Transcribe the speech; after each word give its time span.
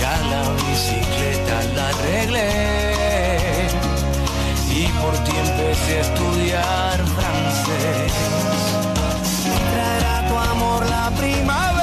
Ya 0.00 0.16
la 0.30 0.42
bicicleta 0.62 1.62
la 1.76 1.88
arreglé. 1.88 2.48
Y 4.70 4.86
por 5.00 5.14
ti 5.24 5.32
empecé 5.46 5.98
a 5.98 6.00
estudiar 6.00 6.96
francés. 7.16 8.12
Traerá 9.72 10.28
tu 10.28 10.38
amor 10.38 10.86
la 10.88 11.10
primavera 11.18 11.79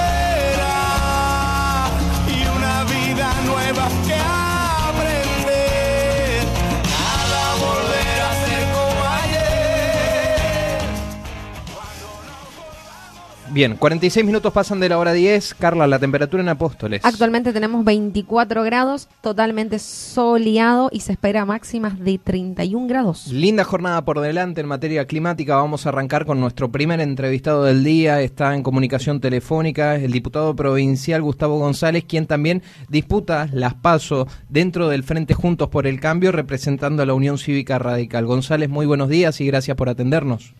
Bien, 13.51 13.77
46 13.77 14.25
minutos 14.25 14.51
pasan 14.51 14.79
de 14.81 14.89
la 14.89 14.97
hora 14.97 15.13
10. 15.13 15.55
Carla, 15.55 15.87
la 15.87 15.99
temperatura 15.99 16.43
en 16.43 16.49
Apóstoles. 16.49 17.01
Actualmente 17.03 17.53
tenemos 17.53 17.85
24 17.85 18.63
grados, 18.63 19.07
totalmente 19.21 19.79
soleado 19.79 20.89
y 20.91 20.99
se 20.99 21.13
espera 21.13 21.45
máximas 21.45 21.97
de 21.99 22.17
31 22.17 22.87
grados. 22.87 23.27
Linda 23.27 23.63
jornada 23.63 24.03
por 24.03 24.19
delante 24.19 24.61
en 24.61 24.67
materia 24.67 25.05
climática. 25.05 25.55
Vamos 25.55 25.85
a 25.85 25.89
arrancar 25.89 26.25
con 26.25 26.41
nuestro 26.41 26.71
primer 26.71 26.99
entrevistado 26.99 27.63
del 27.63 27.83
día. 27.85 28.21
Está 28.21 28.53
en 28.53 28.63
comunicación 28.63 29.21
telefónica, 29.21 29.95
el 29.95 30.11
diputado 30.11 30.53
provincial 30.55 31.21
Gustavo 31.21 31.57
González, 31.57 32.03
quien 32.05 32.27
también 32.27 32.63
disputa 32.89 33.47
las 33.53 33.75
pasos 33.75 34.27
dentro 34.49 34.89
del 34.89 35.03
Frente 35.03 35.33
Juntos 35.33 35.69
por 35.69 35.87
el 35.87 36.01
Cambio, 36.01 36.33
representando 36.33 37.01
a 37.01 37.05
la 37.05 37.13
Unión 37.13 37.37
Cívica 37.37 37.79
Radical. 37.79 38.25
González, 38.25 38.69
muy 38.69 38.85
buenos 38.85 39.07
días 39.07 39.39
y 39.39 39.47
gracias 39.47 39.77
por 39.77 39.87
atendernos. 39.87 40.53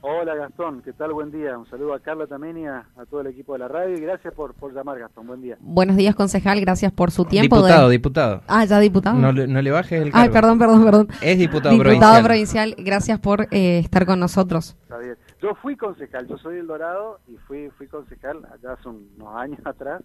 Hola 0.00 0.36
Gastón, 0.36 0.80
¿qué 0.82 0.92
tal? 0.92 1.12
Buen 1.12 1.32
día. 1.32 1.58
Un 1.58 1.68
saludo 1.68 1.92
a 1.92 1.98
Carla 1.98 2.28
también 2.28 2.56
y 2.56 2.66
a, 2.66 2.84
a 2.96 3.04
todo 3.06 3.20
el 3.20 3.26
equipo 3.26 3.54
de 3.54 3.58
la 3.58 3.66
radio 3.68 3.96
y 3.96 4.00
gracias 4.00 4.32
por, 4.32 4.54
por 4.54 4.72
llamar 4.72 4.96
Gastón. 4.98 5.26
Buen 5.26 5.42
día. 5.42 5.56
Buenos 5.60 5.96
días, 5.96 6.14
concejal, 6.14 6.60
gracias 6.60 6.92
por 6.92 7.10
su 7.10 7.24
tiempo. 7.24 7.56
Diputado, 7.56 7.88
de- 7.88 7.92
diputado. 7.96 8.42
Ah, 8.46 8.64
ya 8.64 8.78
diputado. 8.78 9.18
No, 9.18 9.32
le- 9.32 9.48
no 9.48 9.60
le 9.60 9.70
bajes 9.72 10.00
el 10.00 10.08
Ay, 10.08 10.28
cargo. 10.30 10.32
perdón, 10.34 10.58
perdón, 10.60 10.84
perdón. 10.84 11.08
Es 11.20 11.36
diputado, 11.38 11.74
Diputado 11.74 12.22
provincial. 12.22 12.24
provincial, 12.24 12.74
gracias 12.78 13.18
por 13.18 13.42
eh, 13.50 13.80
estar 13.80 14.06
con 14.06 14.20
nosotros. 14.20 14.76
Está 14.82 14.98
bien. 14.98 15.16
Yo 15.42 15.54
fui 15.56 15.76
concejal, 15.76 16.28
yo 16.28 16.38
soy 16.38 16.58
el 16.58 16.68
Dorado 16.68 17.18
y 17.26 17.36
fui 17.48 17.68
fui 17.76 17.88
concejal 17.88 18.44
allá 18.54 18.74
hace 18.74 18.88
unos 18.88 19.34
años 19.34 19.58
atrás 19.64 20.00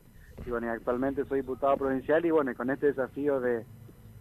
y 0.46 0.50
bueno, 0.50 0.66
y 0.68 0.70
actualmente 0.72 1.24
soy 1.26 1.42
diputado 1.42 1.78
provincial 1.78 2.26
y 2.26 2.32
bueno, 2.32 2.50
y 2.52 2.56
con 2.56 2.72
este 2.72 2.88
desafío 2.88 3.40
de 3.40 3.64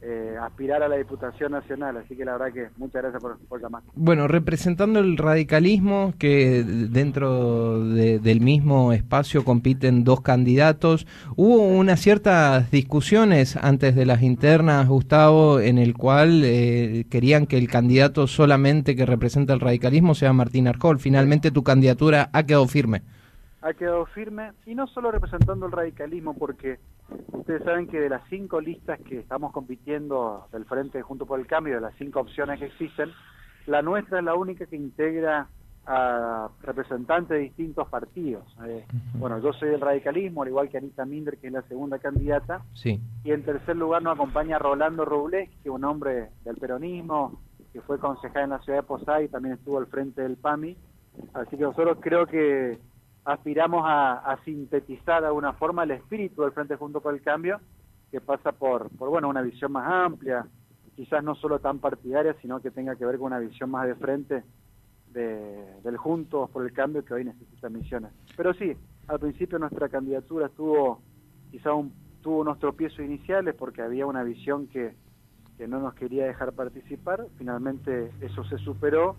eh, 0.05 0.35
aspirar 0.41 0.83
a 0.83 0.89
la 0.89 0.97
Diputación 0.97 1.53
Nacional, 1.53 1.97
así 1.97 2.17
que 2.17 2.25
la 2.25 2.33
verdad 2.37 2.53
que 2.53 2.67
muchas 2.77 3.03
gracias 3.03 3.23
por, 3.23 3.39
por 3.47 3.63
llamar. 3.63 3.83
Bueno, 3.95 4.27
representando 4.27 4.99
el 4.99 5.17
radicalismo, 5.17 6.13
que 6.19 6.65
dentro 6.65 7.85
de- 7.85 8.19
del 8.19 8.41
mismo 8.41 8.93
espacio 8.93 9.45
compiten 9.45 10.03
dos 10.05 10.21
candidatos, 10.21 11.07
hubo 11.37 11.63
unas 11.69 12.01
ciertas 12.01 12.71
discusiones 12.71 13.57
antes 13.57 13.95
de 13.95 14.07
las 14.07 14.23
internas, 14.23 14.89
Gustavo, 14.89 15.61
en 15.61 15.79
el 15.79 15.95
cual 15.95 16.43
eh, 16.45 17.05
querían 17.09 17.47
que 17.47 17.59
el 17.59 17.69
candidato 17.69 18.27
solamente 18.27 18.97
que 18.97 19.07
representa 19.07 19.53
el 19.53 19.61
radicalismo 19.61 20.15
sea 20.15 20.33
Martín 20.33 20.67
Arjol. 20.69 20.99
Finalmente 20.99 21.51
tu 21.51 21.63
candidatura 21.63 22.29
ha 22.33 22.43
quedado 22.45 22.67
firme. 22.67 23.03
ha 23.61 23.73
quedado 23.75 24.05
firme 24.07 24.51
y 24.67 24.75
no 24.75 24.89
solo 24.89 25.13
representando 25.13 25.67
el 25.67 25.73
radicalismo 25.73 26.35
porque 26.35 26.79
ustedes 27.33 27.63
saben 27.65 27.87
que 27.89 28.01
de 28.01 28.09
las 28.09 28.23
cinco 28.29 28.61
listas 28.61 29.01
que 29.01 29.19
estamos 29.21 29.53
compitiendo 29.53 30.47
del 30.53 30.65
Frente 30.65 31.03
Junto 31.03 31.27
por 31.27 31.39
el 31.41 31.47
Cambio, 31.47 31.75
de 31.75 31.81
las 31.81 31.95
cinco 31.97 32.21
opciones 32.21 32.59
que 32.59 32.67
existen, 32.67 33.11
la 33.67 33.83
nuestra 33.83 34.19
es 34.19 34.25
la 34.25 34.35
única 34.35 34.67
que 34.67 34.77
integra 34.77 35.49
a 35.85 36.49
representantes 36.63 37.31
de 37.31 37.39
distintos 37.41 37.89
partidos. 37.89 38.45
Eh, 38.67 38.85
Bueno, 39.15 39.39
yo 39.41 39.53
soy 39.53 39.71
del 39.71 39.81
radicalismo, 39.81 40.43
al 40.43 40.49
igual 40.49 40.69
que 40.69 40.79
Anita 40.79 41.05
Minder, 41.05 41.39
que 41.39 41.49
es 41.49 41.53
la 41.53 41.63
segunda 41.63 41.99
candidata, 41.99 42.63
Sí. 42.75 43.01
y 43.25 43.33
en 43.33 43.43
tercer 43.45 43.77
lugar 43.77 44.03
nos 44.03 44.15
acompaña 44.15 44.59
Rolando 44.59 45.05
Robles, 45.05 45.49
que 45.63 45.69
es 45.69 45.75
un 45.75 45.85
hombre 45.85 46.29
del 46.45 46.57
peronismo, 46.57 47.41
que 47.73 47.81
fue 47.81 47.99
concejal 47.99 48.45
en 48.45 48.51
la 48.51 48.59
ciudad 48.61 48.79
de 48.81 48.83
Posay 48.87 49.25
y 49.25 49.29
también 49.29 49.55
estuvo 49.55 49.79
al 49.79 49.87
frente 49.87 50.23
del 50.23 50.37
PAMI. 50.37 50.77
Así 51.35 51.57
que 51.57 51.63
nosotros 51.65 51.99
creo 52.01 52.27
que 52.27 52.79
aspiramos 53.25 53.85
a, 53.87 54.19
a 54.19 54.43
sintetizar 54.45 55.21
de 55.23 55.29
alguna 55.29 55.53
forma 55.55 55.85
el 55.85 55.93
espíritu 55.93 56.43
del 56.43 56.53
Frente 56.53 56.77
Junto 56.77 57.01
por 57.01 57.15
el 57.15 57.23
Cambio, 57.23 57.61
que 58.11 58.21
pasa 58.21 58.53
por, 58.53 58.89
por 58.91 59.09
bueno, 59.11 59.29
una 59.29 59.43
visión 59.43 59.73
más 59.73 59.87
amplia, 59.91 60.47
quizás 60.97 61.23
no 61.25 61.35
solo 61.35 61.59
tan 61.59 61.79
partidaria, 61.79 62.35
sino 62.43 62.61
que 62.61 62.71
tenga 62.71 62.97
que 62.97 63.07
ver 63.07 63.17
con 63.19 63.27
una 63.27 63.39
visión 63.39 63.71
más 63.71 63.87
de 63.87 63.95
frente 63.95 64.45
de- 65.13 65.81
del 65.83 65.97
Juntos 65.97 66.51
por 66.51 66.65
el 66.65 66.73
Cambio 66.73 67.05
que 67.05 67.15
hoy 67.15 67.25
necesita 67.25 67.69
Misiones. 67.69 68.13
Pero 68.37 68.53
sí, 68.55 68.77
al 69.09 69.19
principio 69.21 69.59
nuestra 69.59 69.89
candidatura 69.89 70.47
estuvo 70.47 71.01
quizá 71.51 71.73
un, 71.75 71.93
tuvo 72.23 72.41
unos 72.41 72.59
tropiezos 72.59 73.01
iniciales 73.01 73.55
porque 73.55 73.83
había 73.83 74.07
una 74.07 74.23
visión 74.23 74.67
que, 74.69 74.95
que 75.59 75.67
no 75.69 75.81
nos 75.81 75.95
quería 75.95 76.27
dejar 76.27 76.53
participar. 76.53 77.27
Finalmente 77.39 78.11
eso 78.21 78.45
se 78.45 78.59
superó 78.59 79.17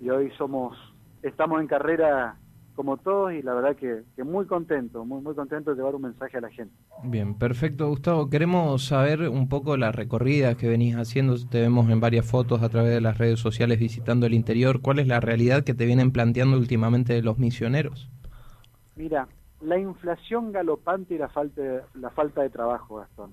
y 0.00 0.10
hoy 0.10 0.30
somos 0.32 0.76
estamos 1.22 1.60
en 1.60 1.66
carrera 1.66 2.36
como 2.76 2.98
todos 2.98 3.32
y 3.32 3.42
la 3.42 3.54
verdad 3.54 3.74
que, 3.74 4.02
que 4.14 4.22
muy 4.22 4.46
contento, 4.46 5.04
muy 5.04 5.20
muy 5.22 5.34
contento 5.34 5.70
de 5.70 5.76
llevar 5.76 5.94
un 5.96 6.02
mensaje 6.02 6.36
a 6.36 6.42
la 6.42 6.50
gente. 6.50 6.72
Bien, 7.02 7.34
perfecto, 7.34 7.88
Gustavo. 7.88 8.30
Queremos 8.30 8.84
saber 8.84 9.28
un 9.28 9.48
poco 9.48 9.76
la 9.76 9.90
recorrida 9.90 10.54
que 10.56 10.68
venís 10.68 10.94
haciendo. 10.94 11.34
Te 11.48 11.60
vemos 11.60 11.90
en 11.90 11.98
varias 12.00 12.26
fotos 12.30 12.62
a 12.62 12.68
través 12.68 12.92
de 12.92 13.00
las 13.00 13.18
redes 13.18 13.40
sociales 13.40 13.78
visitando 13.80 14.26
el 14.26 14.34
interior. 14.34 14.80
¿Cuál 14.82 14.98
es 15.00 15.08
la 15.08 15.18
realidad 15.20 15.64
que 15.64 15.74
te 15.74 15.86
vienen 15.86 16.12
planteando 16.12 16.56
últimamente 16.56 17.20
los 17.22 17.38
misioneros? 17.38 18.08
Mira, 18.94 19.26
la 19.62 19.78
inflación 19.78 20.52
galopante 20.52 21.14
y 21.14 21.18
la 21.18 21.28
falta 21.28 21.60
de, 21.62 21.80
la 21.94 22.10
falta 22.10 22.42
de 22.42 22.50
trabajo, 22.50 22.96
Gastón. 22.96 23.32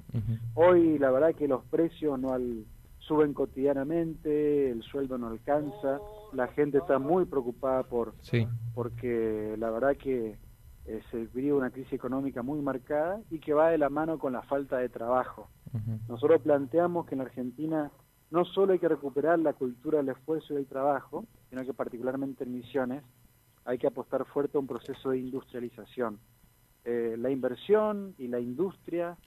Hoy 0.55 0.97
la 0.99 1.11
verdad 1.11 1.35
que 1.35 1.47
los 1.47 1.63
precios 1.65 2.17
no 2.19 2.33
al- 2.33 2.65
suben 3.07 3.33
cotidianamente, 3.33 4.71
el 4.71 4.81
sueldo 4.83 5.17
no 5.17 5.27
alcanza, 5.27 5.99
la 6.31 6.47
gente 6.47 6.77
está 6.77 6.99
muy 6.99 7.25
preocupada 7.25 7.83
por 7.83 8.13
Sí. 8.21 8.47
porque 8.73 9.55
la 9.57 9.69
verdad 9.71 9.95
que 9.97 10.37
eh, 10.85 11.01
se 11.11 11.27
vive 11.27 11.53
una 11.53 11.69
crisis 11.69 11.93
económica 11.93 12.41
muy 12.43 12.61
marcada 12.61 13.21
y 13.29 13.39
que 13.39 13.53
va 13.53 13.69
de 13.69 13.77
la 13.77 13.89
mano 13.89 14.19
con 14.19 14.33
la 14.33 14.41
falta 14.41 14.77
de 14.77 14.89
trabajo. 14.89 15.49
Nosotros 16.07 16.41
planteamos 16.41 17.05
que 17.07 17.15
en 17.15 17.19
la 17.19 17.25
Argentina 17.25 17.91
no 18.29 18.45
solo 18.45 18.73
hay 18.73 18.79
que 18.79 18.87
recuperar 18.87 19.39
la 19.39 19.53
cultura 19.53 19.97
del 19.99 20.09
esfuerzo 20.09 20.53
y 20.53 20.57
del 20.57 20.67
trabajo, 20.67 21.25
sino 21.49 21.63
que 21.63 21.73
particularmente 21.73 22.43
en 22.43 22.51
Misiones 22.53 23.03
hay 23.65 23.77
que 23.77 23.87
apostar 23.87 24.25
fuerte 24.25 24.57
a 24.57 24.59
un 24.59 24.67
proceso 24.67 25.09
de 25.11 25.19
industrialización. 25.19 26.19
Eh, 26.85 27.15
la 27.17 27.29
inversión 27.31 28.13
y 28.17 28.27
la 28.27 28.39
industria 28.39 29.17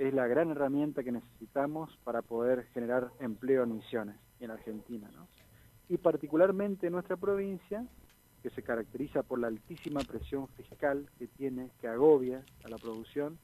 es 0.00 0.14
la 0.14 0.26
gran 0.26 0.50
herramienta 0.50 1.04
que 1.04 1.12
necesitamos 1.12 1.94
para 2.04 2.22
poder 2.22 2.64
generar 2.72 3.10
empleo 3.20 3.64
en 3.64 3.74
Misiones 3.74 4.16
en 4.40 4.50
Argentina. 4.50 5.10
¿no? 5.14 5.28
Y 5.90 5.98
particularmente 5.98 6.86
en 6.86 6.94
nuestra 6.94 7.18
provincia, 7.18 7.84
que 8.42 8.48
se 8.48 8.62
caracteriza 8.62 9.22
por 9.22 9.38
la 9.38 9.48
altísima 9.48 10.00
presión 10.00 10.48
fiscal 10.56 11.06
que 11.18 11.26
tiene, 11.26 11.68
que 11.82 11.88
agobia 11.88 12.42
a 12.64 12.68
la 12.70 12.78
producción, 12.78 13.38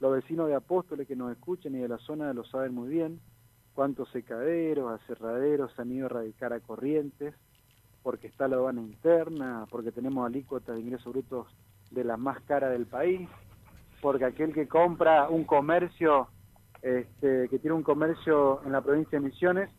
los 0.00 0.14
vecinos 0.14 0.48
de 0.48 0.54
Apóstoles 0.54 1.06
que 1.06 1.14
nos 1.14 1.30
escuchen 1.30 1.74
y 1.74 1.80
de 1.80 1.88
la 1.88 1.98
zona 1.98 2.32
lo 2.32 2.44
saben 2.44 2.74
muy 2.74 2.88
bien, 2.88 3.20
cuántos 3.74 4.08
secaderos, 4.12 4.98
aserraderos 4.98 5.74
se 5.74 5.82
han 5.82 5.92
ido 5.92 6.06
a 6.06 6.08
radicar 6.08 6.54
a 6.54 6.60
Corrientes, 6.60 7.34
porque 8.02 8.28
está 8.28 8.48
la 8.48 8.56
aduana 8.56 8.80
interna, 8.80 9.66
porque 9.70 9.92
tenemos 9.92 10.26
alícuotas 10.26 10.74
de 10.74 10.80
ingresos 10.80 11.12
brutos 11.12 11.48
de 11.90 12.02
la 12.02 12.16
más 12.16 12.40
cara 12.44 12.70
del 12.70 12.86
país, 12.86 13.28
porque 14.02 14.24
aquel 14.24 14.52
que 14.52 14.66
compra 14.66 15.28
un 15.28 15.44
comercio, 15.44 16.26
este, 16.82 17.48
que 17.48 17.58
tiene 17.60 17.76
un 17.76 17.84
comercio 17.84 18.60
en 18.64 18.72
la 18.72 18.82
provincia 18.82 19.18
de 19.18 19.24
Misiones, 19.24 19.70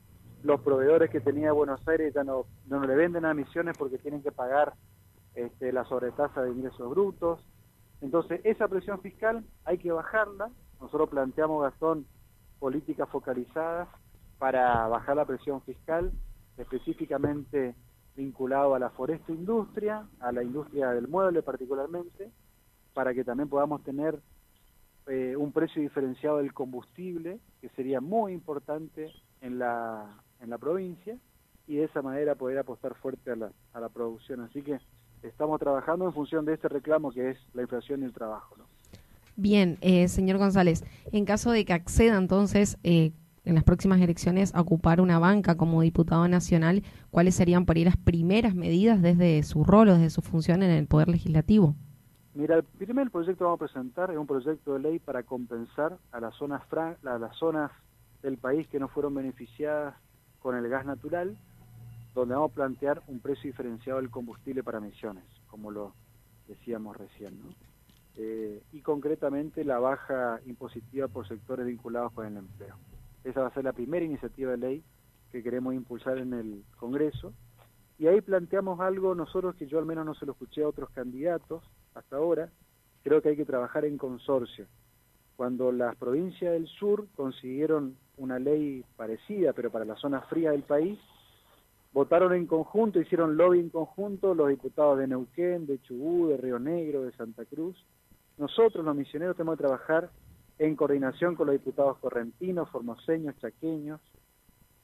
los 0.43 0.61
proveedores 0.61 1.09
que 1.09 1.19
tenía 1.19 1.51
Buenos 1.51 1.85
Aires 1.87 2.13
ya 2.13 2.23
no, 2.23 2.45
no 2.67 2.79
le 2.79 2.95
venden 2.95 3.25
a 3.25 3.33
Misiones 3.33 3.77
porque 3.77 3.97
tienen 3.97 4.23
que 4.23 4.31
pagar 4.31 4.73
este, 5.35 5.73
la 5.73 5.83
sobretasa 5.83 6.41
de 6.41 6.51
ingresos 6.51 6.89
brutos. 6.89 7.45
Entonces, 7.99 8.39
esa 8.45 8.69
presión 8.69 9.01
fiscal 9.01 9.43
hay 9.65 9.77
que 9.77 9.91
bajarla. 9.91 10.49
Nosotros 10.79 11.09
planteamos, 11.09 11.61
Gastón, 11.61 12.05
políticas 12.59 13.09
focalizadas 13.09 13.89
para 14.39 14.87
bajar 14.87 15.17
la 15.17 15.25
presión 15.25 15.61
fiscal, 15.63 16.13
específicamente 16.57 17.75
vinculado 18.15 18.73
a 18.73 18.79
la 18.79 18.89
foresta 18.91 19.33
industria, 19.33 20.07
a 20.21 20.31
la 20.31 20.43
industria 20.43 20.91
del 20.91 21.09
mueble 21.09 21.41
particularmente, 21.41 22.31
para 22.93 23.13
que 23.13 23.23
también 23.23 23.49
podamos 23.49 23.83
tener 23.83 24.19
eh, 25.07 25.35
un 25.35 25.51
precio 25.51 25.81
diferenciado 25.81 26.37
del 26.37 26.53
combustible, 26.53 27.39
que 27.61 27.69
sería 27.69 28.01
muy 28.01 28.33
importante 28.33 29.11
en 29.41 29.59
la, 29.59 30.21
en 30.39 30.49
la 30.49 30.57
provincia, 30.57 31.17
y 31.67 31.75
de 31.77 31.85
esa 31.85 32.01
manera 32.01 32.35
poder 32.35 32.57
apostar 32.57 32.95
fuerte 32.95 33.31
a 33.31 33.35
la, 33.35 33.51
a 33.73 33.79
la 33.79 33.89
producción. 33.89 34.41
Así 34.41 34.61
que 34.61 34.79
estamos 35.21 35.59
trabajando 35.59 36.05
en 36.05 36.13
función 36.13 36.45
de 36.45 36.53
este 36.53 36.67
reclamo 36.69 37.11
que 37.11 37.31
es 37.31 37.37
la 37.53 37.61
inflación 37.61 38.01
y 38.01 38.05
el 38.05 38.13
trabajo. 38.13 38.55
Bien, 39.35 39.77
eh, 39.81 40.07
señor 40.09 40.37
González, 40.37 40.83
en 41.11 41.25
caso 41.25 41.51
de 41.51 41.65
que 41.65 41.73
acceda 41.73 42.17
entonces 42.17 42.77
eh, 42.83 43.13
en 43.45 43.55
las 43.55 43.63
próximas 43.63 43.99
elecciones 43.99 44.53
a 44.53 44.61
ocupar 44.61 45.01
una 45.01 45.17
banca 45.17 45.55
como 45.55 45.81
diputado 45.81 46.27
nacional, 46.27 46.83
¿cuáles 47.09 47.35
serían 47.35 47.65
por 47.65 47.77
ahí 47.77 47.83
las 47.83 47.97
primeras 47.97 48.53
medidas 48.53 49.01
desde 49.01 49.41
su 49.43 49.63
rol 49.63 49.89
o 49.89 49.93
desde 49.95 50.11
su 50.11 50.21
función 50.21 50.61
en 50.61 50.69
el 50.69 50.85
Poder 50.85 51.09
Legislativo? 51.09 51.75
Mira, 52.35 52.55
el 52.55 52.63
primer 52.63 53.11
proyecto 53.11 53.39
que 53.39 53.43
vamos 53.43 53.61
a 53.61 53.65
presentar 53.65 54.09
es 54.09 54.17
un 54.17 54.25
proyecto 54.25 54.73
de 54.73 54.79
ley 54.79 54.99
para 54.99 55.21
compensar 55.21 55.99
a 56.11 56.19
las 56.19 56.33
zonas, 56.35 56.63
a 56.73 57.17
las 57.19 57.35
zonas 57.37 57.71
del 58.23 58.37
país 58.37 58.67
que 58.69 58.79
no 58.79 58.87
fueron 58.87 59.13
beneficiadas 59.13 59.95
con 60.39 60.55
el 60.55 60.67
gas 60.67 60.83
natural, 60.83 61.37
donde 62.15 62.33
vamos 62.33 62.51
a 62.51 62.55
plantear 62.55 63.03
un 63.07 63.19
precio 63.19 63.51
diferenciado 63.51 63.99
del 63.99 64.09
combustible 64.09 64.63
para 64.63 64.79
emisiones, 64.79 65.23
como 65.47 65.69
lo 65.69 65.93
decíamos 66.47 66.97
recién. 66.97 67.39
¿no? 67.39 67.49
Eh, 68.15 68.63
y 68.71 68.81
concretamente 68.81 69.63
la 69.63 69.77
baja 69.77 70.39
impositiva 70.47 71.07
por 71.07 71.27
sectores 71.27 71.67
vinculados 71.67 72.13
con 72.13 72.25
el 72.25 72.37
empleo. 72.37 72.75
Esa 73.23 73.41
va 73.41 73.47
a 73.47 73.53
ser 73.53 73.63
la 73.63 73.73
primera 73.73 74.05
iniciativa 74.05 74.51
de 74.51 74.57
ley 74.57 74.83
que 75.31 75.43
queremos 75.43 75.75
impulsar 75.75 76.17
en 76.17 76.33
el 76.33 76.63
Congreso. 76.77 77.31
Y 77.99 78.07
ahí 78.07 78.21
planteamos 78.21 78.79
algo 78.79 79.13
nosotros 79.13 79.55
que 79.55 79.67
yo 79.67 79.77
al 79.77 79.85
menos 79.85 80.03
no 80.03 80.15
se 80.15 80.25
lo 80.25 80.31
escuché 80.31 80.63
a 80.63 80.67
otros 80.67 80.89
candidatos 80.89 81.63
hasta 81.95 82.15
ahora. 82.15 82.49
Creo 83.03 83.21
que 83.21 83.29
hay 83.29 83.35
que 83.35 83.45
trabajar 83.45 83.85
en 83.85 83.97
consorcio. 83.97 84.65
Cuando 85.35 85.71
las 85.71 85.95
provincias 85.95 86.53
del 86.53 86.67
sur 86.67 87.07
consiguieron 87.15 87.97
una 88.17 88.39
ley 88.39 88.83
parecida, 88.95 89.53
pero 89.53 89.71
para 89.71 89.85
la 89.85 89.95
zona 89.95 90.21
fría 90.21 90.51
del 90.51 90.63
país, 90.63 90.99
votaron 91.91 92.33
en 92.33 92.45
conjunto, 92.45 92.99
hicieron 92.99 93.37
lobby 93.37 93.59
en 93.59 93.69
conjunto 93.69 94.33
los 94.33 94.49
diputados 94.49 94.99
de 94.99 95.07
Neuquén, 95.07 95.65
de 95.65 95.81
Chubú, 95.81 96.27
de 96.27 96.37
Río 96.37 96.59
Negro, 96.59 97.03
de 97.03 97.11
Santa 97.13 97.45
Cruz, 97.45 97.75
nosotros 98.37 98.83
los 98.83 98.95
misioneros 98.95 99.35
tenemos 99.35 99.57
que 99.57 99.63
trabajar 99.63 100.09
en 100.57 100.75
coordinación 100.75 101.35
con 101.35 101.47
los 101.47 101.53
diputados 101.53 101.97
correntinos, 101.99 102.69
formoseños, 102.69 103.37
chaqueños, 103.39 104.01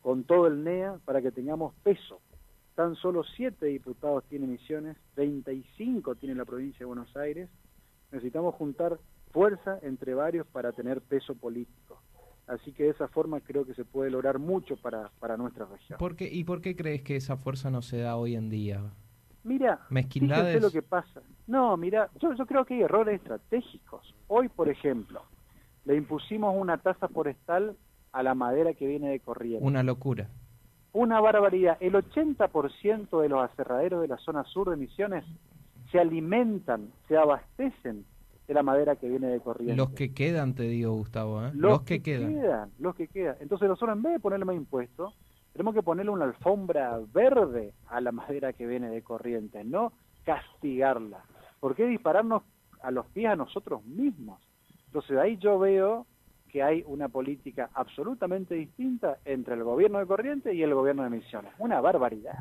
con 0.02 0.24
todo 0.24 0.48
el 0.48 0.64
NEA 0.64 1.00
para 1.06 1.22
que 1.22 1.32
tengamos 1.32 1.74
peso. 1.84 2.22
Tan 2.80 2.96
solo 2.96 3.26
siete 3.36 3.66
diputados 3.66 4.24
tienen 4.30 4.52
misiones, 4.52 4.96
25 5.18 6.16
tiene 6.16 6.34
la 6.34 6.46
provincia 6.46 6.80
de 6.80 6.86
Buenos 6.86 7.14
Aires. 7.18 7.50
Necesitamos 8.10 8.56
juntar 8.56 8.98
fuerza 9.34 9.80
entre 9.81 10.14
varios 10.14 10.48
para 10.48 10.72
tener 10.72 11.02
peso 11.02 11.36
político. 11.36 12.02
Así 12.48 12.72
que 12.72 12.84
de 12.84 12.92
esa 12.92 13.10
forma 13.10 13.42
creo 13.42 13.66
que 13.66 13.74
se 13.74 13.84
puede 13.84 14.10
lograr 14.10 14.40
mucho 14.40 14.78
para, 14.78 15.12
para 15.20 15.36
nuestra 15.36 15.66
región. 15.66 16.00
¿Por 16.00 16.16
qué, 16.16 16.30
¿Y 16.31 16.46
por 16.46 16.62
qué 16.62 16.78
crees 16.78 17.02
que 17.02 17.18
esa 17.18 17.36
fuerza 17.36 17.70
no 17.70 17.81
se 17.81 17.98
da 17.98 18.16
hoy 18.16 18.38
en 18.38 18.50
día? 18.50 18.80
Mira, 19.44 19.82
fíjense 19.90 20.62
lo 20.62 20.72
que 20.72 20.82
pasa. 20.82 21.22
No, 21.48 21.75
mira, 21.75 22.10
yo, 22.22 22.34
yo 22.34 22.46
creo 22.46 22.64
que 22.64 22.75
hay 22.75 22.84
errores 22.84 23.20
estratégicos. 23.20 24.16
Hoy, 24.30 24.48
por 24.48 24.70
ejemplo, 24.70 25.24
le 25.84 25.98
impusimos 25.98 26.56
una 26.58 26.78
tasa 26.78 27.10
forestal 27.10 27.75
a 28.14 28.24
la 28.24 28.36
madera 28.36 28.74
que 28.74 28.88
viene 28.88 29.10
de 29.10 29.20
corriente. 29.20 29.68
Una 29.68 29.84
locura. 29.84 30.30
Una 30.94 31.19
barbaridad. 31.21 31.77
El 31.80 31.94
80% 31.94 33.21
de 33.21 33.30
los 33.30 33.50
aserraderos 33.50 34.01
de 34.01 34.07
la 34.07 34.18
zona 34.18 34.44
sur 34.45 34.69
de 34.69 34.75
Misiones 34.75 35.24
se 35.91 36.00
alimentan, 36.00 36.91
se 37.07 37.18
abastecen 37.18 38.06
de 38.47 38.53
la 38.53 38.63
madera 38.63 38.95
que 38.95 39.07
viene 39.07 39.27
de 39.27 39.39
corriente. 39.39 39.75
Los 39.75 39.91
que 39.91 40.13
quedan, 40.13 40.56
te 40.56 40.63
digo, 40.63 40.94
Gustavo. 40.94 41.45
¿eh? 41.45 41.51
Los, 41.53 41.83
que, 41.83 42.01
quedan. 42.01 42.71
Los 42.80 42.95
que 42.95 43.07
quedan. 43.07 43.36
Entonces 43.39 43.68
nosotros 43.68 43.95
en 43.95 44.01
vez 44.01 44.13
de 44.13 44.19
ponerle 44.19 44.45
más 44.45 44.56
impuestos, 44.56 45.13
tenemos 45.53 45.75
que 45.75 45.83
ponerle 45.83 46.12
una 46.12 46.25
alfombra 46.25 47.00
verde 47.13 47.74
a 47.88 48.01
la 48.01 48.12
madera 48.12 48.53
que 48.53 48.65
viene 48.65 48.89
de 48.89 49.03
corriente, 49.03 49.63
no 49.63 49.94
castigarla. 50.24 51.24
¿Por 51.59 51.75
qué 51.75 51.86
dispararnos 51.86 52.44
a 52.81 52.89
los 52.89 53.06
pies 53.07 53.30
a 53.30 53.36
nosotros 53.36 53.86
mismos? 53.86 54.41
Entonces 54.88 55.18
ahí 55.18 55.38
yo 55.38 55.59
veo 55.59 56.07
que 56.50 56.62
hay 56.62 56.84
una 56.86 57.07
política 57.07 57.69
absolutamente 57.74 58.56
distinta 58.56 59.19
entre 59.24 59.54
el 59.54 59.63
gobierno 59.63 60.00
de 60.00 60.07
Corriente 60.07 60.54
y 60.54 60.63
el 60.63 60.74
gobierno 60.74 61.04
de 61.04 61.10
Misiones. 61.12 61.54
Una 61.60 61.80
barbaridad. 61.80 62.38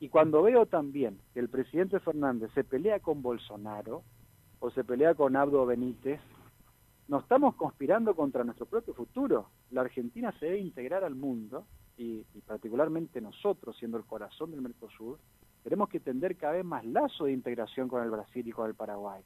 Y 0.00 0.08
cuando 0.10 0.42
veo 0.42 0.66
también 0.66 1.18
que 1.32 1.40
el 1.40 1.48
presidente 1.48 1.98
Fernández 2.00 2.50
se 2.54 2.64
pelea 2.64 3.00
con 3.00 3.22
Bolsonaro 3.22 4.02
o 4.60 4.70
se 4.70 4.84
pelea 4.84 5.14
con 5.14 5.36
Abdo 5.36 5.64
Benítez, 5.66 6.20
nos 7.08 7.22
estamos 7.22 7.54
conspirando 7.54 8.14
contra 8.14 8.44
nuestro 8.44 8.66
propio 8.66 8.92
futuro. 8.92 9.48
La 9.70 9.80
Argentina 9.80 10.30
se 10.38 10.46
debe 10.46 10.58
integrar 10.58 11.04
al 11.04 11.14
mundo 11.14 11.64
y, 11.96 12.22
particularmente 12.46 13.20
nosotros, 13.20 13.76
siendo 13.78 13.96
el 13.96 14.04
corazón 14.04 14.50
del 14.50 14.60
Mercosur, 14.60 15.18
tenemos 15.64 15.88
que 15.88 16.00
tender 16.00 16.36
cada 16.36 16.52
vez 16.54 16.64
más 16.64 16.84
lazos 16.84 17.26
de 17.26 17.32
integración 17.32 17.88
con 17.88 18.02
el 18.02 18.10
Brasil 18.10 18.46
y 18.46 18.52
con 18.52 18.68
el 18.68 18.74
Paraguay. 18.74 19.22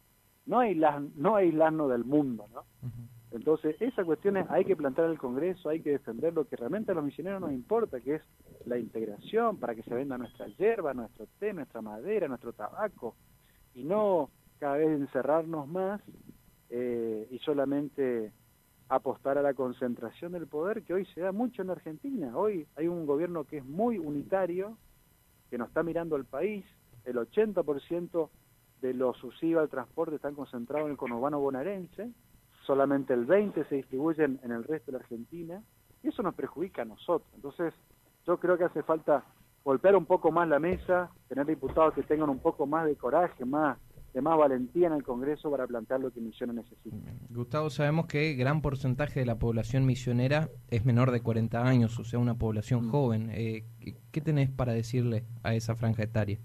No, 0.46 0.60
hay 0.60 0.74
no 0.74 1.88
del 1.88 2.04
mundo, 2.04 2.46
¿no? 2.52 2.64
Entonces, 3.32 3.76
esas 3.80 4.04
cuestiones 4.04 4.46
hay 4.50 4.64
que 4.64 4.76
plantar 4.76 5.06
en 5.06 5.12
el 5.12 5.18
Congreso, 5.18 5.70
hay 5.70 5.80
que 5.80 5.92
defender 5.92 6.34
lo 6.34 6.44
que 6.46 6.56
realmente 6.56 6.92
a 6.92 6.94
los 6.94 7.04
misioneros 7.04 7.40
nos 7.40 7.52
importa, 7.52 8.00
que 8.00 8.16
es 8.16 8.22
la 8.66 8.78
integración 8.78 9.56
para 9.56 9.74
que 9.74 9.82
se 9.82 9.94
venda 9.94 10.18
nuestra 10.18 10.46
hierba, 10.48 10.92
nuestro 10.92 11.26
té, 11.38 11.52
nuestra 11.54 11.80
madera, 11.80 12.28
nuestro 12.28 12.52
tabaco, 12.52 13.16
y 13.74 13.84
no 13.84 14.28
cada 14.58 14.76
vez 14.76 14.88
encerrarnos 14.88 15.66
más 15.66 16.02
eh, 16.68 17.26
y 17.30 17.38
solamente 17.38 18.32
apostar 18.88 19.38
a 19.38 19.42
la 19.42 19.54
concentración 19.54 20.32
del 20.32 20.46
poder 20.46 20.82
que 20.82 20.92
hoy 20.92 21.06
se 21.14 21.22
da 21.22 21.32
mucho 21.32 21.62
en 21.62 21.70
Argentina. 21.70 22.36
Hoy 22.36 22.66
hay 22.76 22.88
un 22.88 23.06
gobierno 23.06 23.44
que 23.44 23.58
es 23.58 23.64
muy 23.64 23.96
unitario, 23.96 24.76
que 25.48 25.56
no 25.56 25.64
está 25.64 25.82
mirando 25.82 26.16
al 26.16 26.26
país, 26.26 26.66
el 27.06 27.16
80% 27.16 28.28
de 28.82 28.94
los 28.94 29.16
subsidios 29.16 29.62
al 29.62 29.70
transporte 29.70 30.16
están 30.16 30.34
concentrados 30.34 30.86
en 30.86 30.92
el 30.92 30.98
conurbano 30.98 31.40
bonaerense, 31.40 32.10
solamente 32.66 33.14
el 33.14 33.26
20% 33.26 33.68
se 33.68 33.76
distribuyen 33.76 34.40
en 34.42 34.52
el 34.52 34.64
resto 34.64 34.92
de 34.92 34.98
la 34.98 35.02
Argentina, 35.04 35.62
y 36.02 36.08
eso 36.08 36.22
nos 36.22 36.34
perjudica 36.34 36.82
a 36.82 36.84
nosotros. 36.84 37.28
Entonces, 37.34 37.74
yo 38.26 38.38
creo 38.38 38.58
que 38.58 38.64
hace 38.64 38.82
falta 38.82 39.24
golpear 39.64 39.96
un 39.96 40.06
poco 40.06 40.32
más 40.32 40.48
la 40.48 40.58
mesa, 40.58 41.10
tener 41.28 41.46
diputados 41.46 41.94
que 41.94 42.02
tengan 42.02 42.28
un 42.28 42.40
poco 42.40 42.66
más 42.66 42.86
de 42.86 42.96
coraje, 42.96 43.44
más 43.44 43.78
de 44.12 44.20
más 44.20 44.36
valentía 44.36 44.88
en 44.88 44.92
el 44.92 45.02
Congreso 45.02 45.50
para 45.50 45.66
plantear 45.66 46.00
lo 46.00 46.10
que 46.10 46.20
Misiones 46.20 46.56
necesita. 46.56 46.96
Gustavo, 47.30 47.70
sabemos 47.70 48.06
que 48.06 48.34
gran 48.34 48.60
porcentaje 48.60 49.20
de 49.20 49.26
la 49.26 49.38
población 49.38 49.86
misionera 49.86 50.50
es 50.68 50.84
menor 50.84 51.12
de 51.12 51.22
40 51.22 51.66
años, 51.66 51.98
o 51.98 52.04
sea, 52.04 52.18
una 52.18 52.34
población 52.34 52.86
mm. 52.86 52.90
joven. 52.90 53.30
Eh, 53.32 53.64
¿Qué 54.10 54.20
tenés 54.20 54.50
para 54.50 54.72
decirle 54.72 55.24
a 55.42 55.54
esa 55.54 55.74
franja 55.76 56.02
etaria? 56.02 56.38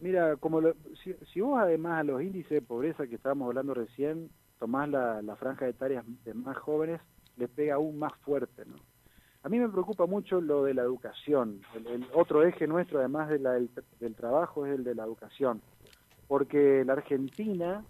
Mira, 0.00 0.36
como 0.36 0.60
si, 1.32 1.40
vos 1.40 1.58
además 1.60 2.00
a 2.00 2.04
los 2.04 2.22
índices 2.22 2.50
de 2.50 2.62
pobreza 2.62 3.06
que 3.06 3.16
estábamos 3.16 3.46
hablando 3.48 3.74
recién, 3.74 4.30
tomás 4.62 4.88
la, 4.88 5.20
la 5.22 5.34
franja 5.34 5.66
etaria 5.66 6.04
de 6.24 6.34
más 6.34 6.56
jóvenes, 6.56 7.00
les 7.36 7.50
pega 7.50 7.74
aún 7.74 7.98
más 7.98 8.12
fuerte, 8.18 8.64
¿no? 8.64 8.76
A 9.42 9.48
mí 9.48 9.58
me 9.58 9.68
preocupa 9.68 10.06
mucho 10.06 10.40
lo 10.40 10.62
de 10.62 10.72
la 10.72 10.82
educación. 10.82 11.62
El, 11.74 12.06
otro 12.14 12.44
eje 12.44 12.68
nuestro, 12.68 13.00
además 13.00 13.28
de 13.28 13.40
la, 13.40 13.54
del 13.54 14.14
trabajo, 14.14 14.66
es 14.66 14.74
el 14.76 14.84
de 14.84 14.94
la 14.94 15.02
educación 15.02 15.60
porque 16.32 16.82
la 16.86 16.94
Argentina 16.94 17.84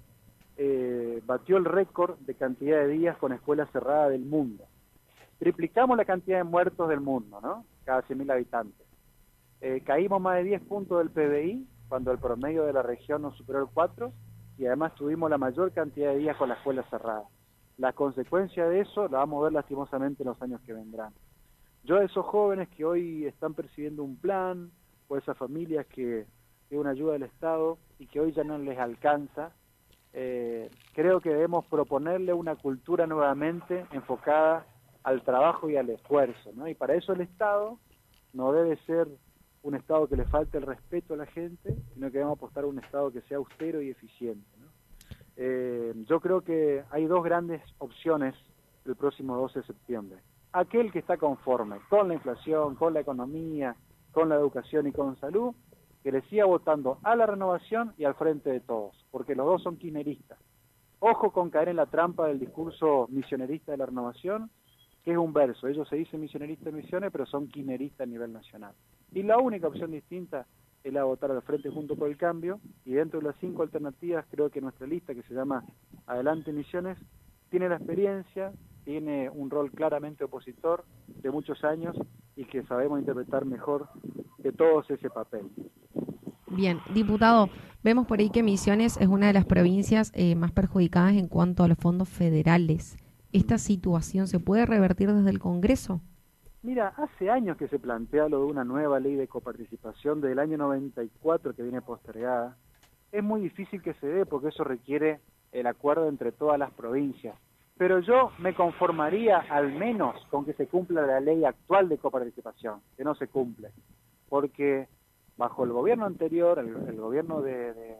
eh, 0.56 1.22
batió 1.24 1.58
el 1.58 1.64
récord 1.64 2.18
de 2.18 2.34
cantidad 2.34 2.78
de 2.78 2.88
días 2.88 3.16
con 3.18 3.32
escuelas 3.32 3.70
cerradas 3.70 4.10
del 4.10 4.24
mundo. 4.24 4.64
Triplicamos 5.38 5.96
la 5.96 6.04
cantidad 6.04 6.38
de 6.38 6.42
muertos 6.42 6.88
del 6.88 7.00
mundo, 7.00 7.40
¿no? 7.40 7.64
Cada 7.84 8.02
100.000 8.02 8.32
habitantes. 8.32 8.84
Eh, 9.60 9.82
caímos 9.86 10.20
más 10.20 10.38
de 10.38 10.42
10 10.42 10.62
puntos 10.62 10.98
del 10.98 11.10
PBI 11.10 11.68
cuando 11.88 12.10
el 12.10 12.18
promedio 12.18 12.64
de 12.64 12.72
la 12.72 12.82
región 12.82 13.22
nos 13.22 13.36
superó 13.36 13.60
el 13.60 13.68
4 13.72 14.12
y 14.58 14.66
además 14.66 14.94
tuvimos 14.94 15.30
la 15.30 15.38
mayor 15.38 15.72
cantidad 15.72 16.12
de 16.12 16.18
días 16.18 16.36
con 16.36 16.48
la 16.48 16.54
escuela 16.54 16.82
cerrada. 16.90 17.24
La 17.78 17.92
consecuencia 17.92 18.68
de 18.68 18.80
eso 18.80 19.08
la 19.08 19.18
vamos 19.18 19.40
a 19.40 19.44
ver 19.44 19.52
lastimosamente 19.52 20.22
en 20.22 20.28
los 20.28 20.40
años 20.42 20.60
que 20.62 20.72
vendrán. 20.72 21.12
Yo 21.84 21.96
a 21.96 22.04
esos 22.04 22.24
jóvenes 22.26 22.68
que 22.68 22.84
hoy 22.84 23.26
están 23.26 23.54
percibiendo 23.54 24.04
un 24.04 24.16
plan, 24.16 24.70
o 25.08 25.16
esas 25.16 25.36
familias 25.36 25.86
que 25.86 26.26
de 26.70 26.78
una 26.78 26.90
ayuda 26.90 27.12
del 27.12 27.24
Estado 27.24 27.78
y 27.98 28.06
que 28.06 28.20
hoy 28.20 28.32
ya 28.32 28.44
no 28.44 28.56
les 28.56 28.78
alcanza, 28.78 29.52
eh, 30.14 30.70
creo 30.94 31.20
que 31.20 31.30
debemos 31.30 31.66
proponerle 31.66 32.32
una 32.32 32.56
cultura 32.56 33.06
nuevamente 33.06 33.86
enfocada 33.92 34.66
al 35.02 35.22
trabajo 35.22 35.68
y 35.68 35.76
al 35.76 35.90
esfuerzo, 35.90 36.52
¿no? 36.54 36.68
Y 36.68 36.74
para 36.74 36.94
eso 36.94 37.12
el 37.12 37.20
Estado 37.20 37.78
no 38.32 38.52
debe 38.52 38.76
ser 38.86 39.08
un 39.62 39.74
Estado 39.74 40.08
que 40.08 40.16
le 40.16 40.24
falte 40.24 40.58
el 40.58 40.64
respeto 40.64 41.14
a 41.14 41.18
la 41.18 41.26
gente, 41.26 41.76
sino 41.94 42.06
que 42.08 42.18
debemos 42.18 42.38
apostar 42.38 42.64
a 42.64 42.66
un 42.66 42.78
Estado 42.78 43.12
que 43.12 43.22
sea 43.22 43.38
austero 43.38 43.80
y 43.80 43.90
eficiente. 43.90 44.46
Eh, 45.36 45.94
yo 46.08 46.20
creo 46.20 46.42
que 46.42 46.84
hay 46.90 47.06
dos 47.06 47.24
grandes 47.24 47.62
opciones 47.78 48.34
el 48.84 48.96
próximo 48.96 49.36
12 49.36 49.60
de 49.60 49.66
septiembre. 49.66 50.18
Aquel 50.52 50.92
que 50.92 50.98
está 50.98 51.16
conforme 51.16 51.78
con 51.88 52.08
la 52.08 52.14
inflación, 52.14 52.74
con 52.74 52.92
la 52.92 53.00
economía, 53.00 53.76
con 54.12 54.28
la 54.28 54.34
educación 54.34 54.86
y 54.86 54.92
con 54.92 55.16
salud, 55.18 55.54
que 56.02 56.12
le 56.12 56.22
siga 56.22 56.44
votando 56.44 56.98
a 57.02 57.14
la 57.14 57.26
renovación 57.26 57.94
y 57.96 58.04
al 58.04 58.14
frente 58.14 58.50
de 58.50 58.60
todos, 58.60 59.06
porque 59.10 59.34
los 59.34 59.46
dos 59.46 59.62
son 59.62 59.76
quineristas. 59.76 60.38
Ojo 60.98 61.32
con 61.32 61.50
caer 61.50 61.68
en 61.68 61.76
la 61.76 61.86
trampa 61.86 62.26
del 62.26 62.38
discurso 62.38 63.06
misionerista 63.10 63.72
de 63.72 63.78
la 63.78 63.86
renovación, 63.86 64.50
que 65.04 65.12
es 65.12 65.18
un 65.18 65.32
verso. 65.32 65.66
Ellos 65.68 65.88
se 65.88 65.96
dicen 65.96 66.20
misioneristas 66.20 66.66
de 66.66 66.80
misiones, 66.80 67.10
pero 67.10 67.26
son 67.26 67.48
quineristas 67.48 68.06
a 68.06 68.10
nivel 68.10 68.32
nacional. 68.32 68.74
Y 69.12 69.22
la 69.22 69.38
única 69.38 69.68
opción 69.68 69.90
distinta 69.90 70.46
es 70.84 70.92
la 70.92 71.04
votar 71.04 71.30
al 71.30 71.42
Frente 71.42 71.70
Junto 71.70 71.96
por 71.96 72.08
el 72.08 72.16
Cambio, 72.16 72.60
y 72.84 72.92
dentro 72.92 73.20
de 73.20 73.26
las 73.26 73.36
cinco 73.40 73.62
alternativas 73.62 74.24
creo 74.30 74.50
que 74.50 74.60
nuestra 74.60 74.86
lista, 74.86 75.14
que 75.14 75.22
se 75.22 75.34
llama 75.34 75.64
Adelante 76.06 76.52
Misiones, 76.52 76.98
tiene 77.50 77.68
la 77.68 77.76
experiencia, 77.76 78.52
tiene 78.84 79.30
un 79.30 79.50
rol 79.50 79.70
claramente 79.70 80.24
opositor 80.24 80.84
de 81.06 81.30
muchos 81.30 81.62
años 81.64 81.96
y 82.34 82.44
que 82.46 82.62
sabemos 82.64 82.98
interpretar 82.98 83.44
mejor 83.44 83.88
que 84.42 84.52
todos 84.52 84.90
ese 84.90 85.08
papel. 85.10 85.42
Bien, 86.48 86.78
diputado, 86.92 87.48
vemos 87.84 88.06
por 88.06 88.18
ahí 88.18 88.30
que 88.30 88.42
Misiones 88.42 88.96
es 89.00 89.06
una 89.06 89.28
de 89.28 89.32
las 89.32 89.44
provincias 89.44 90.10
eh, 90.14 90.34
más 90.34 90.50
perjudicadas 90.50 91.14
en 91.14 91.28
cuanto 91.28 91.62
a 91.62 91.68
los 91.68 91.78
fondos 91.78 92.08
federales. 92.08 92.96
¿Esta 93.32 93.56
situación 93.56 94.26
se 94.26 94.40
puede 94.40 94.66
revertir 94.66 95.10
desde 95.10 95.30
el 95.30 95.38
Congreso? 95.38 96.00
Mira, 96.62 96.88
hace 96.96 97.30
años 97.30 97.56
que 97.56 97.66
se 97.68 97.78
plantea 97.78 98.28
lo 98.28 98.40
de 98.40 98.44
una 98.44 98.62
nueva 98.62 99.00
ley 99.00 99.16
de 99.16 99.26
coparticipación 99.26 100.20
del 100.20 100.38
año 100.38 100.58
94 100.58 101.54
que 101.54 101.62
viene 101.62 101.80
postergada. 101.80 102.56
Es 103.10 103.24
muy 103.24 103.40
difícil 103.40 103.82
que 103.82 103.94
se 103.94 104.06
dé 104.06 104.26
porque 104.26 104.48
eso 104.48 104.64
requiere 104.64 105.20
el 105.50 105.66
acuerdo 105.66 106.08
entre 106.08 106.30
todas 106.30 106.58
las 106.58 106.70
provincias. 106.72 107.34
Pero 107.78 108.00
yo 108.00 108.32
me 108.38 108.54
conformaría 108.54 109.38
al 109.38 109.72
menos 109.72 110.14
con 110.30 110.44
que 110.44 110.52
se 110.52 110.66
cumpla 110.66 111.06
la 111.06 111.20
ley 111.20 111.44
actual 111.44 111.88
de 111.88 111.98
coparticipación, 111.98 112.80
que 112.96 113.04
no 113.04 113.14
se 113.14 113.28
cumple. 113.28 113.70
Porque 114.28 114.88
bajo 115.36 115.64
el 115.64 115.72
gobierno 115.72 116.04
anterior, 116.04 116.58
el, 116.58 116.96
gobierno 116.96 117.40
de, 117.40 117.96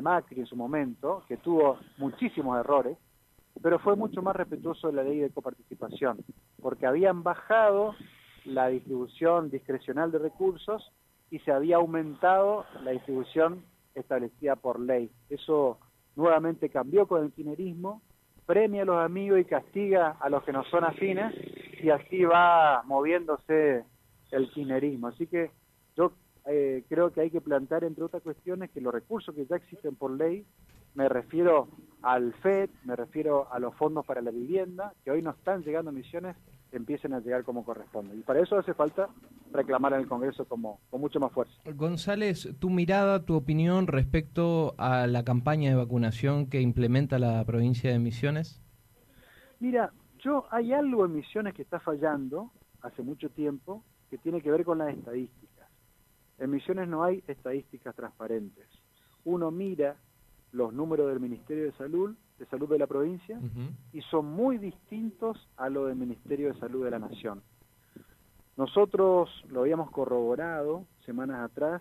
Macri 0.00 0.40
en 0.40 0.46
su 0.46 0.56
momento, 0.56 1.24
que 1.26 1.36
tuvo 1.36 1.78
muchísimos 1.98 2.58
errores, 2.58 2.96
pero 3.62 3.78
fue 3.78 3.96
mucho 3.96 4.22
más 4.22 4.36
respetuoso 4.36 4.88
de 4.88 4.94
la 4.94 5.02
ley 5.02 5.18
de 5.18 5.30
coparticipación, 5.30 6.18
porque 6.60 6.86
habían 6.86 7.22
bajado 7.22 7.94
la 8.44 8.68
distribución 8.68 9.50
discrecional 9.50 10.10
de 10.10 10.18
recursos 10.18 10.92
y 11.30 11.38
se 11.40 11.52
había 11.52 11.76
aumentado 11.76 12.64
la 12.82 12.92
distribución 12.92 13.62
establecida 13.94 14.56
por 14.56 14.80
ley. 14.80 15.10
Eso 15.28 15.78
nuevamente 16.16 16.70
cambió 16.70 17.06
con 17.06 17.24
el 17.24 17.32
kinerismo, 17.32 18.02
premia 18.46 18.82
a 18.82 18.86
los 18.86 18.98
amigos 18.98 19.40
y 19.40 19.44
castiga 19.44 20.16
a 20.20 20.28
los 20.30 20.42
que 20.44 20.52
no 20.52 20.64
son 20.64 20.84
afines, 20.84 21.34
y 21.82 21.90
así 21.90 22.24
va 22.24 22.82
moviéndose 22.84 23.84
el 24.30 24.50
kinerismo. 24.50 25.08
Así 25.08 25.26
que 25.26 25.50
yo 25.96 26.12
eh, 26.46 26.84
creo 26.88 27.12
que 27.12 27.20
hay 27.20 27.30
que 27.30 27.40
plantar, 27.40 27.84
entre 27.84 28.04
otras 28.04 28.22
cuestiones, 28.22 28.70
que 28.70 28.80
los 28.80 28.92
recursos 28.92 29.34
que 29.34 29.46
ya 29.46 29.56
existen 29.56 29.96
por 29.96 30.10
ley, 30.12 30.46
me 30.94 31.08
refiero 31.08 31.68
al 32.02 32.32
FED, 32.34 32.70
me 32.84 32.96
refiero 32.96 33.52
a 33.52 33.58
los 33.58 33.74
fondos 33.74 34.06
para 34.06 34.20
la 34.20 34.30
vivienda, 34.30 34.92
que 35.04 35.10
hoy 35.10 35.22
no 35.22 35.30
están 35.30 35.62
llegando 35.62 35.92
misiones, 35.92 36.36
empiecen 36.72 37.12
a 37.14 37.20
llegar 37.20 37.44
como 37.44 37.64
corresponde. 37.64 38.16
Y 38.16 38.20
para 38.20 38.40
eso 38.40 38.58
hace 38.58 38.74
falta 38.74 39.08
reclamar 39.52 39.94
en 39.94 40.00
el 40.00 40.08
Congreso 40.08 40.44
como, 40.44 40.80
con 40.90 41.00
mucho 41.00 41.18
más 41.18 41.32
fuerza. 41.32 41.54
González, 41.74 42.54
tu 42.58 42.70
mirada, 42.70 43.24
tu 43.24 43.34
opinión 43.34 43.86
respecto 43.86 44.74
a 44.78 45.06
la 45.06 45.24
campaña 45.24 45.70
de 45.70 45.76
vacunación 45.76 46.46
que 46.46 46.60
implementa 46.60 47.18
la 47.18 47.44
provincia 47.44 47.90
de 47.90 47.98
Misiones. 47.98 48.62
Mira, 49.60 49.92
yo 50.18 50.46
hay 50.50 50.72
algo 50.72 51.06
en 51.06 51.14
Misiones 51.14 51.54
que 51.54 51.62
está 51.62 51.80
fallando 51.80 52.52
hace 52.82 53.02
mucho 53.02 53.30
tiempo 53.30 53.82
que 54.10 54.18
tiene 54.18 54.40
que 54.40 54.50
ver 54.50 54.64
con 54.64 54.78
las 54.78 54.94
estadísticas. 54.94 55.68
En 56.38 56.50
Misiones 56.50 56.88
no 56.88 57.02
hay 57.02 57.22
estadísticas 57.26 57.94
transparentes. 57.94 58.66
Uno 59.24 59.50
mira 59.50 59.96
los 60.58 60.74
números 60.74 61.08
del 61.08 61.20
Ministerio 61.20 61.64
de 61.64 61.72
Salud, 61.72 62.14
de 62.38 62.46
Salud 62.46 62.68
de 62.68 62.78
la 62.78 62.88
provincia, 62.88 63.40
y 63.92 64.02
son 64.02 64.26
muy 64.26 64.58
distintos 64.58 65.48
a 65.56 65.70
los 65.70 65.86
del 65.86 65.96
Ministerio 65.96 66.52
de 66.52 66.58
Salud 66.58 66.84
de 66.84 66.90
la 66.90 66.98
Nación. 66.98 67.42
Nosotros 68.56 69.30
lo 69.48 69.60
habíamos 69.60 69.88
corroborado 69.92 70.84
semanas 71.06 71.48
atrás 71.48 71.80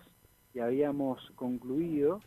y 0.53 0.60
habíamos 0.60 1.19
concluido, 1.31 2.22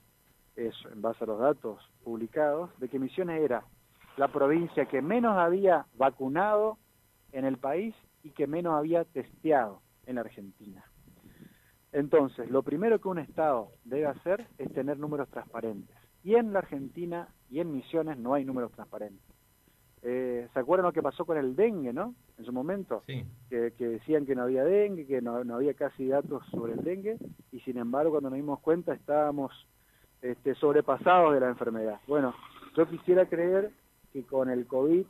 eso, 0.57 0.91
en 0.91 1.01
base 1.01 1.23
a 1.23 1.29
los 1.29 1.39
datos 1.39 1.79
publicados, 2.03 2.69
de 2.81 2.89
que 2.89 2.99
Misiones 2.99 3.41
era 3.41 3.63
la 4.17 4.27
provincia 4.27 4.87
que 4.87 5.01
menos 5.01 5.37
había 5.37 5.87
vacunado 5.97 6.79
en 7.31 7.45
el 7.45 7.59
país 7.59 7.95
y 8.25 8.31
que 8.31 8.49
menos 8.49 8.75
había 8.75 9.05
testeado 9.05 9.81
en 10.07 10.17
la 10.17 10.23
Argentina. 10.23 10.85
Entonces, 11.93 12.51
lo 12.51 12.63
primero 12.63 13.01
que 13.01 13.09
un 13.09 13.19
Estado 13.19 13.71
debe 13.85 14.07
hacer 14.07 14.49
es 14.59 14.73
tener 14.73 14.99
números 14.99 15.29
transparentes. 15.29 16.00
Y 16.23 16.35
en 16.35 16.53
la 16.53 16.61
Argentina 16.61 17.29
y 17.51 17.61
en 17.61 17.73
Misiones 17.73 18.19
no 18.19 18.35
hay 18.35 18.45
números 18.45 18.73
transparentes. 18.73 19.25
Eh, 20.03 20.49
¿Se 20.53 20.59
acuerdan 20.59 20.87
lo 20.87 20.93
que 20.93 21.03
pasó 21.03 21.25
con 21.25 21.37
el 21.37 21.55
dengue, 21.55 21.93
no? 21.93 22.15
En 22.39 22.45
su 22.45 22.53
momento, 22.53 23.03
sí. 23.07 23.23
que, 23.51 23.71
decían 23.79 24.25
que 24.25 24.35
no 24.35 24.43
había 24.43 24.65
dengue, 24.65 25.07
que 25.07 25.21
no, 25.21 25.37
había 25.37 25.75
casi 25.75 26.09
datos 26.09 26.43
sobre 26.51 26.73
el 26.73 26.83
dengue, 26.83 27.19
y 27.53 27.61
sin 27.61 27.77
embargo, 27.77 28.13
cuando 28.13 28.31
nos 28.31 28.39
dimos 28.39 28.61
cuenta, 28.61 28.95
estábamos 28.95 29.53
este, 30.23 30.55
sobrepasados 30.55 31.35
de 31.35 31.41
la 31.41 31.49
enfermedad. 31.49 32.01
Bueno, 32.07 32.35
yo 32.77 32.89
quisiera 32.89 33.27
creer 33.27 33.73
que 34.13 34.25
con 34.25 34.49
el 34.49 34.67
COVID 34.67 35.05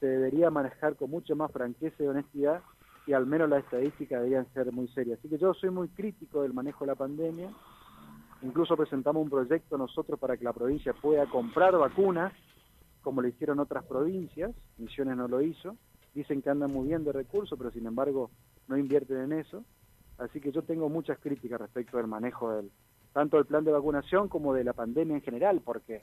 se 0.00 0.06
debería 0.06 0.50
manejar 0.50 0.96
con 0.96 1.10
mucho 1.10 1.34
más 1.34 1.50
franqueza 1.50 2.02
y 2.02 2.06
honestidad 2.06 2.62
y 3.06 3.14
al 3.14 3.26
menos 3.26 3.48
las 3.48 3.64
estadísticas 3.64 4.18
deberían 4.18 4.46
ser 4.52 4.70
muy 4.70 4.86
serias. 4.88 5.18
Así 5.18 5.28
que 5.28 5.38
yo 5.38 5.54
soy 5.54 5.70
muy 5.70 5.88
crítico 5.88 6.42
del 6.42 6.52
manejo 6.52 6.84
de 6.84 6.88
la 6.88 6.94
pandemia. 6.94 7.48
Incluso 8.42 8.76
presentamos 8.76 9.22
un 9.22 9.30
proyecto 9.30 9.76
nosotros 9.76 10.18
para 10.18 10.36
que 10.36 10.44
la 10.44 10.52
provincia 10.52 10.92
pueda 10.92 11.26
comprar 11.26 11.76
vacunas, 11.76 12.32
como 13.02 13.20
lo 13.20 13.28
hicieron 13.28 13.58
otras 13.58 13.84
provincias. 13.84 14.52
Misiones 14.76 15.16
no 15.16 15.26
lo 15.26 15.42
hizo. 15.42 15.76
Dicen 16.14 16.42
que 16.42 16.50
andan 16.50 16.72
muy 16.72 16.88
bien 16.88 17.04
de 17.04 17.12
recursos, 17.12 17.58
pero 17.58 17.70
sin 17.70 17.86
embargo 17.86 18.30
no 18.68 18.76
invierten 18.76 19.18
en 19.18 19.32
eso. 19.32 19.64
Así 20.18 20.40
que 20.40 20.52
yo 20.52 20.62
tengo 20.62 20.88
muchas 20.88 21.18
críticas 21.18 21.60
respecto 21.60 21.96
del 21.96 22.06
manejo 22.06 22.62
tanto 23.12 23.36
del 23.36 23.46
plan 23.46 23.64
de 23.64 23.72
vacunación 23.72 24.28
como 24.28 24.54
de 24.54 24.64
la 24.64 24.72
pandemia 24.72 25.16
en 25.16 25.22
general, 25.22 25.60
porque 25.64 26.02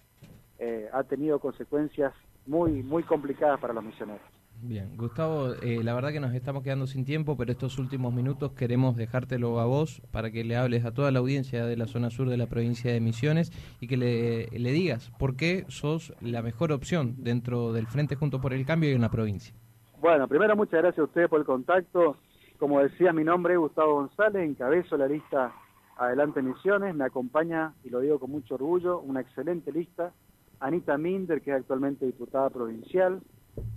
eh, 0.57 0.89
ha 0.91 1.03
tenido 1.03 1.39
consecuencias 1.39 2.13
muy 2.45 2.83
muy 2.83 3.03
complicadas 3.03 3.59
para 3.59 3.73
los 3.73 3.83
misioneros. 3.83 4.34
Bien, 4.67 4.97
Gustavo, 4.97 5.53
eh, 5.61 5.83
la 5.83 5.93
verdad 5.93 6.11
que 6.11 6.19
nos 6.19 6.33
estamos 6.33 6.63
quedando 6.63 6.87
sin 6.87 7.05
tiempo, 7.05 7.37
pero 7.37 7.51
estos 7.51 7.77
últimos 7.77 8.11
minutos 8.11 8.53
queremos 8.53 8.95
dejártelo 8.95 9.59
a 9.59 9.65
vos 9.65 10.01
para 10.11 10.31
que 10.31 10.43
le 10.43 10.55
hables 10.57 10.85
a 10.85 10.91
toda 10.91 11.11
la 11.11 11.19
audiencia 11.19 11.67
de 11.67 11.77
la 11.77 11.85
zona 11.85 12.09
sur 12.09 12.27
de 12.29 12.37
la 12.37 12.47
provincia 12.47 12.91
de 12.91 12.99
Misiones 12.99 13.51
y 13.79 13.87
que 13.87 13.95
le, 13.95 14.47
le 14.47 14.71
digas 14.71 15.11
por 15.19 15.35
qué 15.35 15.65
sos 15.67 16.15
la 16.19 16.41
mejor 16.41 16.71
opción 16.71 17.13
dentro 17.19 17.73
del 17.73 17.85
Frente 17.85 18.15
Junto 18.15 18.41
por 18.41 18.53
el 18.53 18.65
Cambio 18.65 18.89
y 18.89 18.93
en 18.93 19.01
la 19.01 19.11
provincia. 19.11 19.53
Bueno, 20.01 20.27
primero 20.27 20.55
muchas 20.55 20.81
gracias 20.81 20.97
a 20.97 21.03
ustedes 21.03 21.29
por 21.29 21.39
el 21.39 21.45
contacto. 21.45 22.17
Como 22.57 22.79
decía, 22.79 23.13
mi 23.13 23.23
nombre 23.23 23.53
es 23.53 23.59
Gustavo 23.59 23.93
González, 23.93 24.49
encabezo 24.49 24.97
la 24.97 25.07
lista 25.07 25.53
Adelante 25.97 26.41
Misiones, 26.41 26.95
me 26.95 27.05
acompaña, 27.05 27.75
y 27.83 27.91
lo 27.91 27.99
digo 27.99 28.17
con 28.17 28.31
mucho 28.31 28.55
orgullo, 28.55 28.99
una 28.99 29.21
excelente 29.21 29.71
lista, 29.71 30.11
Anita 30.59 30.97
Minder, 30.97 31.41
que 31.41 31.51
es 31.51 31.57
actualmente 31.57 32.07
diputada 32.07 32.49
provincial, 32.49 33.21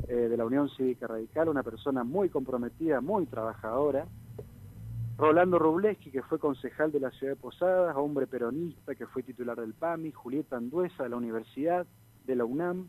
eh, 0.09 0.15
de 0.15 0.37
la 0.37 0.45
Unión 0.45 0.69
Cívica 0.71 1.07
Radical, 1.07 1.49
una 1.49 1.63
persona 1.63 2.05
muy 2.05 2.29
comprometida, 2.29 3.01
muy 3.01 3.27
trabajadora. 3.27 4.07
Rolando 5.19 5.59
Rubleski, 5.59 6.11
que 6.11 6.23
fue 6.23 6.39
concejal 6.39 6.93
de 6.93 7.01
la 7.01 7.11
ciudad 7.11 7.33
de 7.33 7.41
Posadas, 7.41 7.97
hombre 7.97 8.27
peronista 8.27 8.95
que 8.95 9.07
fue 9.07 9.23
titular 9.23 9.61
del 9.61 9.75
PAMI, 9.75 10.13
Julieta 10.13 10.57
Anduesa 10.57 11.03
de 11.03 11.09
la 11.09 11.17
Universidad, 11.17 11.87
de 12.25 12.37
la 12.37 12.45
UNAM, 12.45 12.89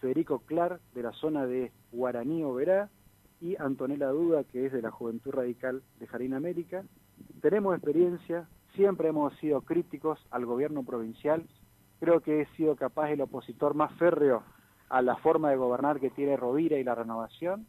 Federico 0.00 0.38
Clar 0.40 0.80
de 0.94 1.02
la 1.02 1.12
zona 1.12 1.46
de 1.46 1.72
Guaraní 1.92 2.44
Oberá 2.44 2.88
y 3.40 3.56
Antonella 3.56 4.08
Duda, 4.08 4.44
que 4.44 4.66
es 4.66 4.72
de 4.72 4.82
la 4.82 4.90
Juventud 4.90 5.32
Radical 5.32 5.82
de 5.98 6.06
Jarín 6.06 6.34
América. 6.34 6.84
Tenemos 7.40 7.74
experiencia, 7.74 8.48
siempre 8.74 9.08
hemos 9.08 9.34
sido 9.38 9.62
críticos 9.62 10.24
al 10.30 10.46
gobierno 10.46 10.84
provincial, 10.84 11.44
creo 12.00 12.20
que 12.20 12.42
he 12.42 12.46
sido 12.56 12.76
capaz 12.76 13.10
el 13.10 13.20
opositor 13.20 13.74
más 13.74 13.92
férreo 13.94 14.42
a 14.88 15.02
la 15.02 15.16
forma 15.16 15.50
de 15.50 15.56
gobernar 15.56 16.00
que 16.00 16.10
tiene 16.10 16.36
Rovira 16.36 16.78
y 16.78 16.84
la 16.84 16.94
renovación, 16.94 17.66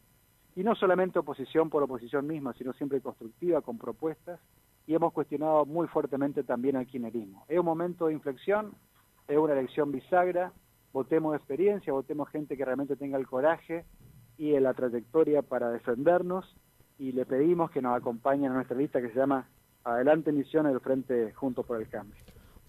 y 0.56 0.64
no 0.64 0.76
solamente 0.76 1.20
oposición 1.20 1.70
por 1.70 1.84
oposición 1.84 2.26
misma, 2.26 2.54
sino 2.54 2.74
siempre 2.74 3.02
constructiva, 3.02 3.62
con 3.62 3.78
propuestas, 3.78 4.40
y 4.88 4.96
hemos 4.96 5.14
cuestionado 5.14 5.66
muy 5.66 5.88
fuertemente 5.88 6.44
también 6.44 6.78
al 6.78 6.88
quinerismo. 6.88 7.46
Es 7.48 7.60
un 7.60 7.66
momento 7.66 8.08
de 8.08 8.14
inflexión, 8.14 8.72
es 9.28 9.38
una 9.38 9.54
elección 9.54 9.92
bisagra, 9.92 10.52
votemos 10.94 11.36
experiencia, 11.36 11.94
votemos 11.94 12.30
gente 12.30 12.58
que 12.58 12.66
realmente 12.66 12.96
tenga 12.96 13.18
el 13.18 13.28
coraje 13.28 13.86
y 14.38 14.58
la 14.60 14.74
trayectoria 14.74 15.42
para 15.42 15.70
defendernos, 15.70 16.56
y 16.98 17.12
le 17.12 17.26
pedimos 17.26 17.70
que 17.70 17.82
nos 17.82 17.96
acompañen 17.96 18.52
a 18.52 18.56
nuestra 18.56 18.78
lista 18.78 19.02
que 19.02 19.10
se 19.10 19.20
llama 19.20 19.48
Adelante 19.84 20.32
Misiones 20.32 20.72
del 20.72 20.82
Frente 20.82 21.34
Juntos 21.34 21.66
por 21.66 21.80
el 21.80 21.88
Cambio. 21.88 22.16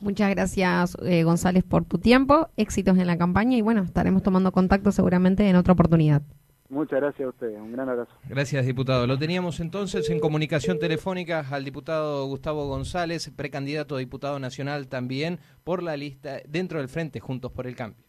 Muchas 0.01 0.31
gracias, 0.31 0.97
eh, 1.03 1.25
González, 1.25 1.65
por 1.65 1.85
tu 1.85 1.99
tiempo. 1.99 2.49
Éxitos 2.57 2.99
en 2.99 3.07
la 3.07 3.19
campaña 3.19 3.57
y 3.57 3.63
bueno, 3.63 3.83
estaremos 3.83 4.23
tomando 4.23 4.53
contacto 4.53 4.93
seguramente 4.93 5.49
en 5.49 5.57
otra 5.57 5.73
oportunidad. 5.73 6.23
Muchas 6.71 7.01
gracias 7.01 7.27
a 7.27 7.31
ustedes, 7.31 7.59
un 7.59 7.73
gran 7.73 7.89
abrazo. 7.89 8.11
Gracias, 8.29 8.67
diputado. 8.67 9.07
Lo 9.07 9.19
teníamos 9.19 9.59
entonces 9.61 10.11
en 10.11 10.21
comunicación 10.21 10.79
telefónica 10.79 11.45
al 11.51 11.65
diputado 11.65 12.27
Gustavo 12.27 12.67
González, 12.69 13.31
precandidato 13.35 13.97
a 13.97 13.99
diputado 13.99 14.39
nacional 14.39 14.87
también 14.87 15.39
por 15.65 15.83
la 15.83 15.97
lista 15.97 16.41
dentro 16.47 16.79
del 16.79 16.89
Frente 16.89 17.21
Juntos 17.21 17.53
por 17.53 17.67
el 17.67 17.75
Cambio. 17.75 18.05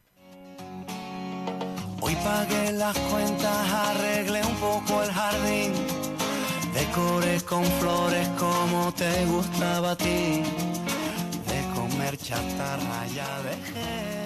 Hoy 2.02 2.16
pagué 2.16 2.74
las 2.74 2.98
cuentas, 2.98 3.74
arreglé 3.74 4.42
un 4.46 4.56
poco 4.56 5.04
el 5.04 5.12
jardín, 5.12 5.72
decoré 6.74 7.40
con 7.42 7.64
flores 7.64 8.28
como 8.38 8.94
te 8.94 9.26
gustaba 9.26 9.92
a 9.92 9.96
ti, 9.96 10.44
comer 12.10 12.18
chatarra 12.18 13.06
ya 13.16 13.42
dejé 13.44 14.19